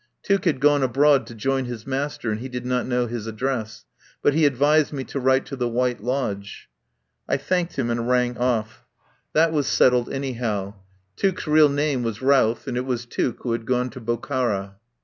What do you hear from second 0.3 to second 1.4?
had gone abroad to